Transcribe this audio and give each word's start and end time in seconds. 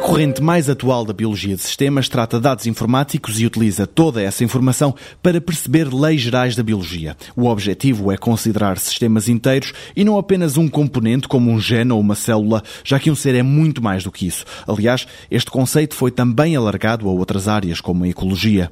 corrente 0.00 0.42
mais 0.42 0.70
atual 0.70 1.04
da 1.04 1.12
biologia 1.12 1.54
de 1.54 1.62
sistemas 1.62 2.08
trata 2.08 2.40
dados 2.40 2.66
informáticos 2.66 3.40
e 3.40 3.46
utiliza 3.46 3.86
toda 3.86 4.22
essa 4.22 4.42
informação 4.42 4.94
para 5.22 5.40
perceber 5.40 5.92
leis 5.92 6.20
gerais 6.20 6.56
da 6.56 6.62
biologia. 6.62 7.16
O 7.36 7.46
objetivo 7.46 8.10
é 8.10 8.16
considerar 8.16 8.78
sistemas 8.78 9.28
inteiros 9.28 9.72
e 9.94 10.04
não 10.04 10.18
apenas 10.18 10.56
um 10.56 10.68
componente 10.68 11.28
como 11.28 11.50
um 11.50 11.60
gene 11.60 11.92
ou 11.92 12.00
uma 12.00 12.14
célula, 12.14 12.62
já 12.84 12.98
que 12.98 13.10
um 13.10 13.14
ser 13.14 13.34
é 13.34 13.42
muito 13.42 13.82
mais 13.82 14.04
do 14.04 14.12
que 14.12 14.26
isso. 14.26 14.44
Aliás, 14.66 15.06
este 15.30 15.50
conceito 15.50 15.94
foi 15.94 16.10
também 16.10 16.56
alargado 16.56 17.08
a 17.08 17.12
outras 17.12 17.46
áreas, 17.46 17.80
como 17.80 18.04
a 18.04 18.08
ecologia. 18.08 18.70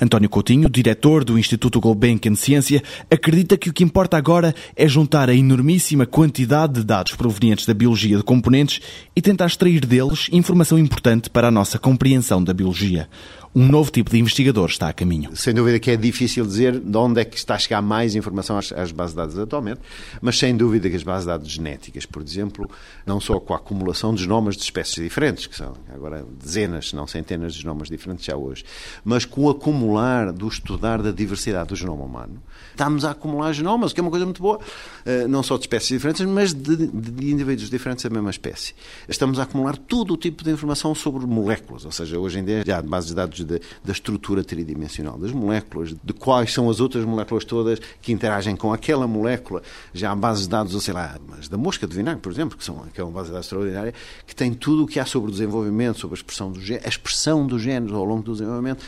António 0.00 0.28
Coutinho, 0.28 0.68
diretor 0.68 1.24
do 1.24 1.38
Instituto 1.38 1.80
Gulbenkian 1.80 2.34
Ciência, 2.34 2.82
acredita 3.10 3.56
que 3.56 3.70
o 3.70 3.72
que 3.72 3.84
importa 3.84 4.16
agora 4.16 4.54
é 4.76 4.86
juntar 4.88 5.28
a 5.28 5.34
enormíssima 5.34 6.06
quantidade 6.06 6.74
de 6.74 6.84
dados 6.84 7.14
provenientes 7.14 7.66
da 7.66 7.74
biologia 7.74 8.16
de 8.16 8.22
componentes 8.22 8.80
e 9.14 9.22
tentar 9.22 9.46
extrair 9.46 9.84
deles 9.84 10.28
informação 10.32 10.78
importante 10.78 11.30
para 11.30 11.48
a 11.48 11.50
nossa 11.50 11.78
compreensão 11.78 12.42
da 12.42 12.52
biologia 12.52 13.08
um 13.54 13.68
novo 13.68 13.90
tipo 13.90 14.10
de 14.10 14.18
investigador 14.18 14.68
está 14.68 14.88
a 14.88 14.92
caminho. 14.92 15.30
Sem 15.36 15.54
dúvida 15.54 15.78
que 15.78 15.90
é 15.90 15.96
difícil 15.96 16.44
dizer 16.44 16.80
de 16.80 16.96
onde 16.96 17.20
é 17.20 17.24
que 17.24 17.36
está 17.36 17.54
a 17.54 17.58
chegar 17.58 17.80
mais 17.80 18.16
informação 18.16 18.58
às, 18.58 18.72
às 18.72 18.90
bases 18.90 19.12
de 19.12 19.16
dados 19.16 19.38
atualmente, 19.38 19.80
mas 20.20 20.36
sem 20.36 20.56
dúvida 20.56 20.90
que 20.90 20.96
as 20.96 21.04
bases 21.04 21.22
de 21.22 21.28
dados 21.28 21.48
genéticas, 21.48 22.04
por 22.04 22.20
exemplo, 22.20 22.68
não 23.06 23.20
só 23.20 23.38
com 23.38 23.54
a 23.54 23.56
acumulação 23.56 24.12
de 24.12 24.22
genomas 24.22 24.56
de 24.56 24.62
espécies 24.64 24.96
diferentes, 24.96 25.46
que 25.46 25.54
são 25.54 25.76
agora 25.94 26.26
dezenas, 26.42 26.88
se 26.88 26.96
não 26.96 27.06
centenas 27.06 27.54
de 27.54 27.60
genomas 27.60 27.88
diferentes 27.88 28.24
já 28.24 28.36
hoje, 28.36 28.64
mas 29.04 29.24
com 29.24 29.42
o 29.42 29.50
acumular 29.64 30.30
do 30.30 30.46
estudar 30.46 31.00
da 31.00 31.10
diversidade 31.10 31.70
do 31.70 31.76
genoma 31.76 32.04
humano, 32.04 32.42
estamos 32.70 33.02
a 33.02 33.12
acumular 33.12 33.50
genomas, 33.54 33.94
que 33.94 34.00
é 34.00 34.02
uma 34.02 34.10
coisa 34.10 34.26
muito 34.26 34.42
boa, 34.42 34.60
eh, 35.06 35.26
não 35.26 35.42
só 35.42 35.56
de 35.56 35.62
espécies 35.62 35.88
diferentes, 35.88 36.26
mas 36.26 36.52
de, 36.52 36.86
de 36.86 37.30
indivíduos 37.32 37.70
diferentes 37.70 38.04
da 38.04 38.10
mesma 38.10 38.28
espécie. 38.28 38.74
Estamos 39.08 39.38
a 39.38 39.44
acumular 39.44 39.78
todo 39.78 40.12
o 40.12 40.16
tipo 40.18 40.44
de 40.44 40.50
informação 40.50 40.94
sobre 40.94 41.24
moléculas, 41.24 41.86
ou 41.86 41.92
seja, 41.92 42.18
hoje 42.18 42.40
em 42.40 42.44
dia 42.44 42.62
já 42.66 42.78
há 42.78 42.82
bases 42.82 43.08
de 43.08 43.14
dados 43.14 43.38
de, 43.42 43.60
da 43.82 43.92
estrutura 43.92 44.44
tridimensional 44.44 45.16
das 45.16 45.32
moléculas, 45.32 45.94
de 46.04 46.12
quais 46.12 46.52
são 46.52 46.68
as 46.68 46.78
outras 46.78 47.04
moléculas 47.06 47.44
todas 47.46 47.78
que 48.02 48.12
interagem 48.12 48.54
com 48.56 48.70
aquela 48.70 49.06
molécula. 49.06 49.62
Já 49.94 50.10
há 50.10 50.14
bases 50.14 50.42
de 50.42 50.50
dados, 50.50 50.84
sei 50.84 50.92
lá, 50.92 51.18
mas 51.26 51.48
da 51.48 51.56
mosca 51.56 51.86
de 51.86 51.96
vinagre, 51.96 52.20
por 52.20 52.30
exemplo, 52.30 52.58
que, 52.58 52.64
são, 52.64 52.84
que 52.92 53.00
é 53.00 53.04
uma 53.04 53.12
base 53.12 53.28
de 53.28 53.32
dados 53.32 53.46
extraordinária, 53.46 53.94
que 54.26 54.34
tem 54.34 54.52
tudo 54.52 54.84
o 54.84 54.86
que 54.86 55.00
há 55.00 55.06
sobre 55.06 55.30
o 55.30 55.32
desenvolvimento, 55.32 55.98
sobre 55.98 56.16
a 56.16 56.18
expressão 56.18 56.52
do 56.52 56.60
a 56.64 56.88
expressão 56.88 57.46
dos 57.46 57.62
genes 57.62 57.92
ao 57.92 58.04
longo 58.04 58.22
do 58.22 58.32
desenvolvimento, 58.32 58.84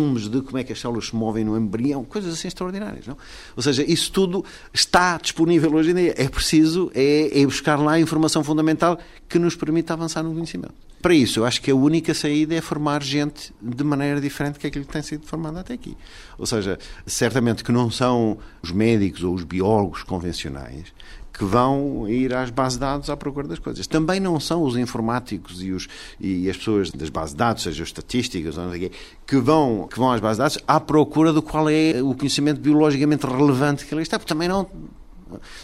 filmes 0.00 0.28
de 0.28 0.40
como 0.40 0.56
é 0.56 0.64
que 0.64 0.72
as 0.72 0.80
células 0.80 1.06
se 1.06 1.14
movem 1.14 1.44
no 1.44 1.56
embrião, 1.56 2.04
coisas 2.04 2.32
assim 2.32 2.48
extraordinárias. 2.48 3.06
Não? 3.06 3.16
Ou 3.54 3.62
seja, 3.62 3.84
isso 3.86 4.10
tudo 4.10 4.44
está 4.72 5.18
disponível 5.18 5.74
hoje 5.74 5.90
em 5.90 5.94
dia. 5.94 6.14
É 6.16 6.28
preciso 6.28 6.90
é, 6.94 7.40
é 7.40 7.44
buscar 7.44 7.78
lá 7.78 7.92
a 7.92 8.00
informação 8.00 8.42
fundamental 8.42 8.98
que 9.28 9.38
nos 9.38 9.54
permita 9.54 9.92
avançar 9.92 10.22
no 10.22 10.32
conhecimento. 10.32 10.74
Para 11.02 11.14
isso, 11.14 11.40
eu 11.40 11.46
acho 11.46 11.62
que 11.62 11.70
a 11.70 11.74
única 11.74 12.12
saída 12.12 12.54
é 12.54 12.60
formar 12.60 13.02
gente 13.02 13.54
de 13.60 13.84
maneira 13.84 14.20
diferente 14.20 14.58
que 14.58 14.66
aquilo 14.66 14.84
que 14.84 14.92
tem 14.92 15.02
sido 15.02 15.26
formado 15.26 15.58
até 15.58 15.72
aqui. 15.72 15.96
Ou 16.36 16.44
seja, 16.44 16.78
certamente 17.06 17.64
que 17.64 17.72
não 17.72 17.90
são 17.90 18.36
os 18.62 18.70
médicos 18.70 19.22
ou 19.22 19.34
os 19.34 19.44
biólogos 19.44 20.02
convencionais 20.02 20.92
que 21.32 21.44
vão 21.44 22.08
ir 22.08 22.34
às 22.34 22.50
bases 22.50 22.78
de 22.78 22.80
dados 22.80 23.10
à 23.10 23.16
procura 23.16 23.46
das 23.46 23.58
coisas. 23.58 23.86
Também 23.86 24.20
não 24.20 24.38
são 24.38 24.62
os 24.62 24.76
informáticos 24.76 25.62
e, 25.62 25.72
os, 25.72 25.88
e 26.20 26.48
as 26.50 26.56
pessoas 26.56 26.90
das 26.90 27.08
bases 27.08 27.32
de 27.32 27.38
dados, 27.38 27.62
seja 27.62 27.82
estatísticas 27.82 28.58
ou 28.58 28.64
não 28.64 28.70
sei 28.70 28.88
quê, 28.88 28.92
que 29.26 29.36
vão, 29.36 29.88
que 29.88 29.98
vão 29.98 30.10
às 30.10 30.20
bases 30.20 30.36
de 30.36 30.42
dados 30.42 30.58
à 30.66 30.80
procura 30.80 31.32
do 31.32 31.42
qual 31.42 31.68
é 31.68 32.02
o 32.02 32.14
conhecimento 32.14 32.60
biologicamente 32.60 33.26
relevante 33.26 33.86
que 33.86 33.94
ali 33.94 34.02
está, 34.02 34.18
porque 34.18 34.32
também 34.32 34.48
não 34.48 34.66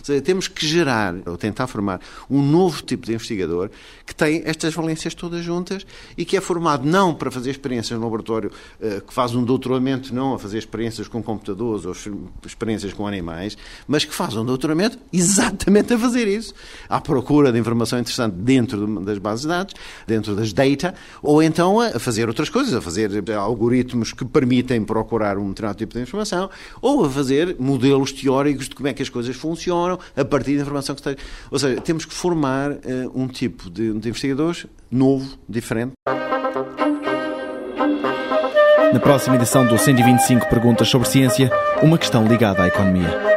Seja, 0.03 0.21
temos 0.21 0.49
que 0.49 0.67
gerar, 0.67 1.15
ou 1.27 1.37
tentar 1.37 1.67
formar, 1.67 2.01
um 2.31 2.43
novo 2.43 2.83
tipo 2.83 3.07
de 3.07 3.13
investigador 3.13 3.71
que 4.05 4.15
tem 4.15 4.43
estas 4.45 4.75
valências 4.75 5.15
todas 5.15 5.45
juntas 5.45 5.87
e 6.17 6.25
que 6.25 6.37
é 6.37 6.41
formado 6.41 6.87
não 6.87 7.15
para 7.15 7.31
fazer 7.31 7.51
experiências 7.51 7.99
no 7.99 8.05
laboratório, 8.05 8.51
eh, 8.81 9.03
que 9.07 9.13
faz 9.13 9.35
um 9.35 9.43
doutoramento 9.43 10.15
não 10.15 10.35
a 10.35 10.39
fazer 10.39 10.59
experiências 10.59 11.09
com 11.09 11.23
computadores 11.23 11.85
ou 11.85 11.95
experiências 12.45 12.93
com 12.93 13.07
animais, 13.07 13.57
mas 13.89 14.05
que 14.05 14.15
faz 14.15 14.37
um 14.37 14.45
doutoramento 14.45 14.99
exatamente 15.13 15.93
a 15.95 15.99
fazer 15.99 16.29
isso. 16.29 16.55
À 16.89 17.01
procura 17.01 17.51
de 17.53 17.59
informação 17.59 17.99
interessante 17.99 18.35
dentro 18.35 19.01
das 19.01 19.19
bases 19.19 19.43
de 19.43 19.49
dados, 19.49 19.75
dentro 20.07 20.37
das 20.37 20.53
data, 20.53 20.95
ou 21.23 21.43
então 21.43 21.81
a 21.81 21.99
fazer 21.99 22.29
outras 22.29 22.49
coisas, 22.49 22.75
a 22.75 22.81
fazer 22.81 23.11
algoritmos 23.33 24.13
que 24.13 24.25
permitem 24.25 24.85
procurar 24.85 25.39
um 25.39 25.49
determinado 25.49 25.79
tipo 25.79 25.95
de 25.95 26.01
informação, 26.01 26.49
ou 26.81 27.05
a 27.05 27.11
fazer 27.11 27.57
modelos 27.59 28.13
teóricos 28.13 28.69
de 28.69 28.75
como 28.75 28.89
é 28.89 28.93
que 28.93 29.03
as 29.03 29.09
coisas 29.09 29.35
funcionam 29.35 29.56
funcionam 29.57 29.99
a 30.17 30.25
partir 30.25 30.57
da 30.57 30.63
informação 30.63 30.95
que 30.95 31.01
está. 31.01 31.23
Ou 31.51 31.59
seja, 31.59 31.81
temos 31.81 32.05
que 32.05 32.15
formar 32.15 32.71
uh, 32.71 32.77
um 33.15 33.27
tipo 33.27 33.71
de, 33.71 33.93
de 33.99 34.09
investigadores 34.09 34.67
novo, 34.91 35.37
diferente. 35.49 35.93
Na 38.93 39.01
próxima 39.01 39.37
edição 39.37 39.67
do 39.67 39.77
125 39.77 40.49
Perguntas 40.49 40.89
sobre 40.89 41.09
Ciência, 41.09 41.51
uma 41.83 41.99
questão 41.99 42.27
ligada 42.27 42.63
à 42.63 42.69
economia. 42.69 43.36